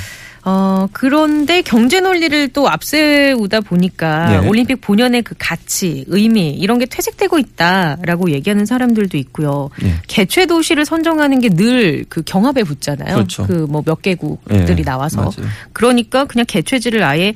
어, 0.42 0.88
그런데 0.95 1.61
경제 1.61 2.00
논리를 2.00 2.49
또 2.49 2.66
앞세우다 2.66 3.61
보니까 3.61 4.33
예. 4.42 4.49
올림픽 4.49 4.80
본연의 4.80 5.21
그 5.21 5.35
가치, 5.38 6.04
의미 6.09 6.50
이런 6.52 6.78
게 6.78 6.87
퇴색되고 6.87 7.38
있다라고 7.38 8.30
얘기하는 8.30 8.64
사람들도 8.64 9.19
있고요. 9.19 9.69
예. 9.83 9.97
개최 10.07 10.47
도시를 10.47 10.87
선정하는 10.87 11.40
게 11.40 11.50
늘 11.50 12.07
그 12.09 12.23
경합에 12.25 12.62
붙잖아요. 12.64 13.14
그렇죠. 13.16 13.47
그뭐 13.47 13.83
몇 13.85 14.00
개국들이 14.00 14.78
예. 14.78 14.83
나와서. 14.83 15.19
맞아요. 15.21 15.50
그러니까 15.75 16.25
그냥 16.25 16.47
개최지를 16.49 17.02
아예 17.02 17.35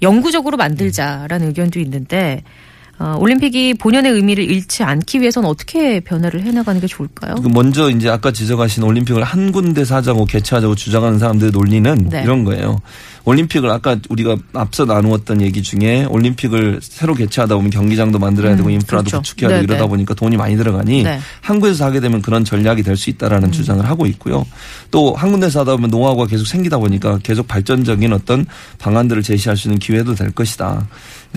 영구적으로 0.00 0.56
만들자라는 0.56 1.48
의견도 1.48 1.80
있는데 1.80 2.44
어, 3.00 3.16
올림픽이 3.20 3.74
본연의 3.74 4.12
의미를 4.12 4.44
잃지 4.44 4.82
않기 4.82 5.20
위해서는 5.20 5.48
어떻게 5.48 6.00
변화를 6.00 6.42
해나가는 6.42 6.80
게 6.80 6.86
좋을까요? 6.88 7.36
그 7.36 7.48
먼저 7.48 7.90
이제 7.90 8.08
아까 8.08 8.32
지적하신 8.32 8.82
올림픽을 8.82 9.22
한 9.22 9.52
군데서 9.52 9.96
하자고 9.96 10.24
개최하자고 10.24 10.74
주장하는 10.74 11.18
사람들의 11.20 11.52
논리는 11.52 12.08
네. 12.10 12.22
이런 12.22 12.42
거예요. 12.44 12.80
올림픽을 13.28 13.70
아까 13.70 13.96
우리가 14.08 14.36
앞서 14.54 14.84
나누었던 14.84 15.42
얘기 15.42 15.62
중에 15.62 16.04
올림픽을 16.06 16.80
새로 16.82 17.14
개최하다 17.14 17.56
보면 17.56 17.70
경기장도 17.70 18.18
만들어야 18.18 18.56
되고 18.56 18.68
음, 18.68 18.74
인프라도 18.74 19.04
그렇죠. 19.10 19.18
구축해야 19.18 19.48
되고 19.48 19.58
네, 19.60 19.64
이러다 19.64 19.82
네. 19.82 19.88
보니까 19.88 20.14
돈이 20.14 20.36
많이 20.36 20.56
들어가니 20.56 21.02
네. 21.02 21.16
음. 21.16 21.20
한 21.40 21.60
곳에서 21.60 21.84
하게 21.84 22.00
되면 22.00 22.22
그런 22.22 22.44
전략이 22.44 22.82
될 22.82 22.98
수 22.98 23.10
있다라는 23.10 23.52
주장을 23.52 23.84
하고 23.88 24.06
있고요. 24.06 24.44
또 24.90 25.14
한 25.14 25.30
군데서 25.30 25.60
하다 25.60 25.76
보면 25.76 25.90
노하우가 25.90 26.26
계속 26.26 26.46
생기다 26.46 26.78
보니까 26.78 27.18
계속 27.22 27.46
발전적인 27.46 28.12
어떤 28.12 28.44
방안들을 28.78 29.22
제시할 29.22 29.56
수 29.56 29.68
있는 29.68 29.78
기회도 29.78 30.14
될 30.14 30.30
것이다. 30.32 30.86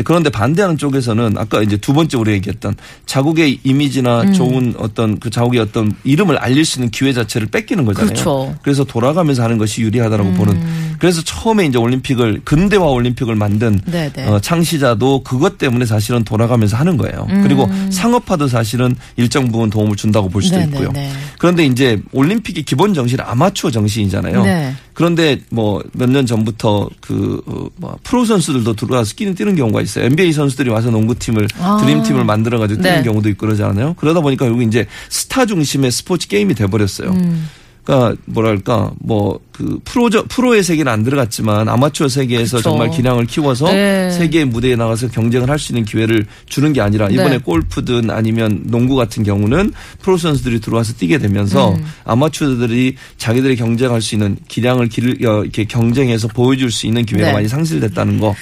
그런데 0.05 0.29
반대하는 0.29 0.77
쪽에서는 0.77 1.37
아까 1.37 1.61
이제 1.61 1.77
두 1.77 1.93
번째 1.93 2.17
우리 2.17 2.31
얘기했던 2.33 2.75
자국의 3.05 3.59
이미지나 3.63 4.21
음. 4.21 4.33
좋은 4.33 4.73
어떤 4.77 5.19
그 5.19 5.29
자국의 5.29 5.59
어떤 5.59 5.93
이름을 6.03 6.37
알릴 6.37 6.63
수 6.65 6.79
있는 6.79 6.89
기회 6.89 7.11
자체를 7.13 7.47
뺏기는 7.47 7.83
거잖아요. 7.85 8.13
그렇죠. 8.13 8.55
그래서 8.63 8.83
돌아가면서 8.85 9.43
하는 9.43 9.57
것이 9.57 9.81
유리하다라고 9.81 10.31
보는 10.33 10.80
그래서 11.01 11.23
처음에 11.23 11.65
이제 11.65 11.79
올림픽을 11.79 12.41
근대화 12.45 12.85
올림픽을 12.85 13.33
만든 13.35 13.81
네, 13.85 14.11
네. 14.13 14.27
어, 14.27 14.39
창시자도 14.39 15.23
그것 15.23 15.57
때문에 15.57 15.87
사실은 15.87 16.23
돌아가면서 16.23 16.77
하는 16.77 16.95
거예요. 16.95 17.25
그리고 17.41 17.67
상업화도 17.89 18.47
사실은 18.47 18.95
일정 19.17 19.51
부분 19.51 19.71
도움을 19.71 19.95
준다고 19.95 20.29
볼 20.29 20.43
수도 20.43 20.57
네, 20.57 20.65
있고요. 20.65 20.91
네, 20.91 21.07
네. 21.07 21.11
그런데 21.39 21.65
이제 21.65 21.99
올림픽의 22.11 22.63
기본 22.63 22.93
정신은 22.93 23.25
아마추어 23.27 23.71
정신이잖아요. 23.71 24.43
네. 24.43 24.73
그런데 24.93 25.39
뭐 25.49 25.81
몇 25.93 26.07
년 26.11 26.25
전부터 26.27 26.87
그 26.99 27.41
어, 27.47 27.65
뭐 27.77 27.97
프로 28.03 28.23
선수들도 28.23 28.75
들어와서 28.75 29.15
끼는 29.15 29.33
뛰는 29.33 29.55
경우가 29.55 29.81
있어요. 29.81 30.05
NBA 30.05 30.33
선수들이 30.33 30.69
와서 30.69 30.91
농구팀을 30.91 31.47
아. 31.59 31.77
드림팀을 31.81 32.23
만들어 32.25 32.59
가지고 32.59 32.83
뛰는 32.83 32.97
네. 32.97 33.03
경우도 33.03 33.27
있고 33.29 33.47
그러잖아요. 33.47 33.95
그러다 33.97 34.19
보니까 34.21 34.45
결국 34.45 34.61
이제 34.61 34.85
스타 35.09 35.47
중심의 35.47 35.91
스포츠 35.91 36.27
게임이 36.27 36.53
돼 36.53 36.67
버렸어요. 36.67 37.09
음. 37.09 37.49
그러니까 37.91 38.21
뭐랄까 38.25 38.91
뭐 38.99 39.39
그 39.61 39.79
프로저 39.83 40.23
프로의 40.27 40.63
세계는 40.63 40.91
안 40.91 41.03
들어갔지만 41.03 41.69
아마추어 41.69 42.07
세계에서 42.07 42.57
그쵸. 42.57 42.69
정말 42.69 42.89
기량을 42.89 43.27
키워서 43.27 43.71
네. 43.71 44.09
세계 44.11 44.43
무대에 44.43 44.75
나가서 44.75 45.09
경쟁을 45.09 45.49
할 45.49 45.61
수 45.61 45.73
있는 45.73 45.85
기회를 45.85 46.25
주는 46.47 46.73
게 46.73 46.81
아니라 46.81 47.07
이번에 47.07 47.29
네. 47.29 47.37
골프든 47.37 48.09
아니면 48.09 48.63
농구 48.63 48.95
같은 48.95 49.21
경우는 49.21 49.73
프로 50.01 50.17
선수들이 50.17 50.59
들어와서 50.59 50.93
뛰게 50.93 51.19
되면서 51.19 51.73
음. 51.73 51.85
아마추어들이 52.03 52.95
자기들이 53.19 53.57
경쟁할 53.57 54.01
수 54.01 54.15
있는 54.15 54.37
기량을 54.47 54.89
길, 54.89 55.23
어, 55.27 55.43
이렇게 55.43 55.65
경쟁해서 55.65 56.29
보여줄 56.29 56.71
수 56.71 56.87
있는 56.87 57.05
기회가 57.05 57.27
네. 57.27 57.31
음. 57.31 57.33
많이 57.35 57.47
상실됐다는 57.47 58.19
거. 58.19 58.33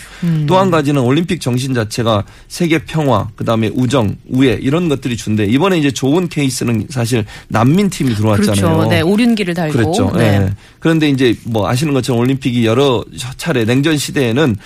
또한 0.47 0.71
가지는 0.71 1.01
올림픽 1.01 1.41
정신 1.41 1.73
자체가 1.73 2.23
세계 2.47 2.79
평화, 2.79 3.27
그다음에 3.35 3.69
우정, 3.73 4.15
우애 4.29 4.57
이런 4.61 4.87
것들이 4.87 5.17
준대. 5.17 5.43
이번에 5.45 5.77
이제 5.77 5.91
좋은 5.91 6.29
케이스는 6.29 6.87
사실 6.89 7.25
난민 7.49 7.89
팀이 7.89 8.15
들어왔잖아요. 8.15 8.77
그렇죠. 8.77 8.89
네, 8.89 9.01
오륜 9.01 9.35
기를 9.39 9.53
달고. 9.53 9.73
그랬죠. 9.73 10.11
네. 10.15 10.23
예. 10.25 10.53
그런데 10.79 11.09
이제 11.09 11.33
뭐 11.45 11.67
아시는 11.67 11.93
것처럼 11.93 12.21
올림픽이 12.21 12.65
여러 12.65 13.03
차례 13.37 13.63
냉전 13.63 13.97
시대에는 13.97 14.57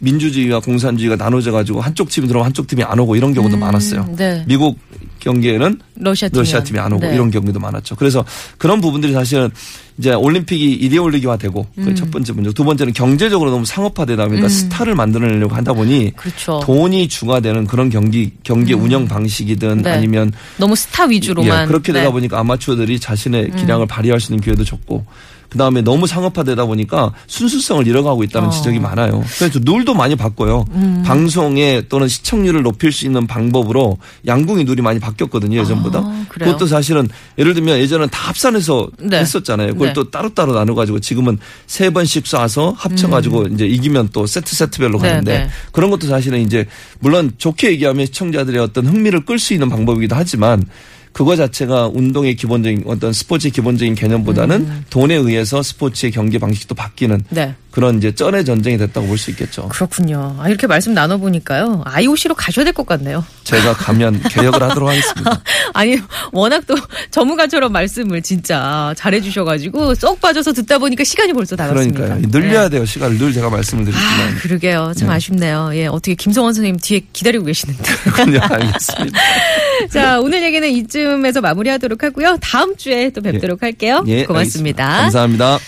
민주주의와 0.00 0.60
공산주의가 0.60 1.16
나눠져 1.16 1.52
가지고 1.52 1.80
한쪽 1.80 2.08
팀이 2.08 2.26
들어오고 2.28 2.44
한쪽 2.44 2.66
팀이 2.66 2.82
안 2.82 2.98
오고 2.98 3.16
이런 3.16 3.34
경우도 3.34 3.56
많았어요. 3.56 4.14
네. 4.16 4.44
미국 4.46 4.78
경기에는 5.20 5.80
러시아 5.96 6.28
팀이 6.28 6.38
러시아 6.38 6.58
안- 6.58 6.64
팀이 6.64 6.78
안 6.78 6.92
오고 6.92 7.04
네. 7.06 7.14
이런 7.14 7.30
경우도 7.30 7.58
많았죠. 7.58 7.96
그래서 7.96 8.24
그런 8.56 8.80
부분들이 8.80 9.12
사실은 9.12 9.50
이제 9.98 10.12
올림픽이 10.12 10.74
이데올로기화 10.74 11.36
되고 11.38 11.66
음. 11.78 11.84
그첫 11.86 12.12
번째 12.12 12.32
문제. 12.34 12.52
두 12.52 12.62
번째는 12.64 12.92
경제적으로 12.92 13.50
너무 13.50 13.64
상업화되다 13.64 14.28
보니까 14.28 14.48
스타를 14.48 14.94
만들어내려고 14.94 15.56
하다 15.56 15.72
보니 15.72 16.12
그렇죠. 16.14 16.60
돈이 16.62 17.08
주가 17.08 17.40
되는 17.40 17.66
그런 17.66 17.90
경기 17.90 18.30
경기 18.44 18.74
운영 18.74 19.08
방식이든 19.08 19.82
네. 19.82 19.90
아니면 19.90 20.32
너무 20.56 20.76
스타 20.76 21.04
위주로만. 21.06 21.62
예, 21.62 21.66
그렇게 21.66 21.92
되다 21.92 22.04
네. 22.04 22.10
음. 22.10 22.12
보니까 22.12 22.38
아마추어들이 22.38 23.00
자신의 23.00 23.50
기량을 23.56 23.86
발휘할 23.86 24.20
수 24.20 24.32
있는 24.32 24.44
기회도 24.44 24.62
적고 24.62 25.04
그다음에 25.48 25.80
너무 25.80 26.06
상업화되다 26.06 26.66
보니까 26.66 27.12
순수성을 27.26 27.86
잃어가고 27.86 28.22
있다는 28.22 28.48
어. 28.48 28.50
지적이 28.52 28.78
많아요. 28.80 29.24
그래서 29.38 29.58
룰도 29.88 29.94
많이 29.94 30.14
바꿨고요. 30.14 30.66
음. 30.72 31.02
방송에 31.04 31.82
또는 31.88 32.08
시청률을 32.08 32.62
높일 32.62 32.92
수 32.92 33.06
있는 33.06 33.26
방법으로 33.26 33.96
양궁이 34.26 34.64
룰이 34.64 34.82
많이 34.82 35.00
바뀌었거든요. 35.00 35.58
예전보다. 35.60 36.00
아? 36.00 36.26
그것도 36.28 36.66
사실은 36.66 37.08
예를 37.38 37.54
들면 37.54 37.78
예전에는 37.78 38.10
다 38.10 38.28
합산해서 38.28 38.90
네. 39.00 39.18
했었잖아요. 39.18 39.72
그걸 39.72 39.88
네. 39.88 39.92
또 39.94 40.10
따로따로 40.10 40.54
나눠가지고 40.54 41.00
지금은 41.00 41.38
세 41.66 41.90
번씩 41.90 42.24
쏴서 42.24 42.74
합쳐가지고 42.76 43.46
이제 43.54 43.66
이기면 43.66 44.10
또 44.12 44.26
세트 44.26 44.54
세트별로 44.54 44.98
음. 44.98 45.02
네, 45.02 45.08
가는데 45.08 45.38
네. 45.38 45.48
그런 45.72 45.90
것도 45.90 46.06
사실은 46.06 46.40
이제 46.40 46.66
물론 47.00 47.32
좋게 47.38 47.70
얘기하면 47.72 48.06
시청자들의 48.06 48.60
어떤 48.60 48.86
흥미를 48.86 49.24
끌 49.24 49.38
수 49.38 49.54
있는 49.54 49.70
방법이기도 49.70 50.14
하지만 50.14 50.64
그거 51.12 51.34
자체가 51.34 51.90
운동의 51.92 52.36
기본적인 52.36 52.84
어떤 52.86 53.12
스포츠의 53.12 53.50
기본적인 53.50 53.94
개념보다는 53.94 54.56
음. 54.60 54.84
돈에 54.90 55.14
의해서 55.14 55.62
스포츠의 55.62 56.12
경기 56.12 56.38
방식도 56.38 56.74
바뀌는 56.74 57.24
네. 57.30 57.54
그런 57.78 57.98
이제 57.98 58.12
쩐의 58.12 58.44
전쟁이 58.44 58.76
됐다고 58.76 59.06
볼 59.06 59.18
수 59.18 59.30
있겠죠. 59.30 59.68
그렇군요. 59.68 60.34
아, 60.40 60.48
이렇게 60.48 60.66
말씀 60.66 60.94
나눠보니까요. 60.94 61.82
IOC로 61.84 62.34
가셔야 62.34 62.64
될 62.64 62.72
것 62.74 62.86
같네요. 62.86 63.24
제가 63.44 63.72
가면 63.74 64.20
개혁을 64.30 64.60
하도록 64.62 64.88
하겠습니다. 64.88 65.40
아니, 65.74 65.98
워낙 66.32 66.64
또 66.66 66.74
전문가처럼 67.12 67.70
말씀을 67.72 68.22
진짜 68.22 68.92
잘해주셔가지고 68.96 69.94
쏙 69.94 70.20
빠져서 70.20 70.52
듣다 70.54 70.78
보니까 70.78 71.04
시간이 71.04 71.32
벌써 71.32 71.54
다 71.56 71.68
갔습니다. 71.68 72.00
그러니까요. 72.04 72.30
늘려야 72.30 72.68
돼요. 72.68 72.84
시간을 72.84 73.16
늘 73.18 73.32
제가 73.32 73.48
말씀을 73.50 73.82
아, 73.82 73.86
드리지만. 73.86 74.34
그러게요. 74.40 74.92
참 74.96 75.10
아쉽네요. 75.10 75.70
예, 75.74 75.86
어떻게 75.86 76.14
김성원 76.14 76.54
선생님 76.54 76.78
뒤에 76.80 77.00
기다리고 77.12 77.44
계시는데. 77.44 77.82
그렇군요. 78.02 78.40
알겠습니다. 78.42 79.20
자, 79.90 80.18
오늘 80.20 80.42
얘기는 80.42 80.68
이쯤에서 80.68 81.40
마무리하도록 81.40 82.02
하고요. 82.02 82.38
다음 82.40 82.76
주에 82.76 83.10
또 83.10 83.20
뵙도록 83.20 83.62
할게요. 83.62 84.04
예, 84.08 84.24
고맙습니다. 84.24 84.84
알겠습니다. 84.84 85.02
감사합니다. 85.02 85.58